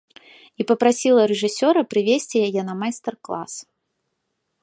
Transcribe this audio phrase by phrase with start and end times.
[0.61, 3.53] І папрасіла рэжысёра прывесці яе на майстар-клас.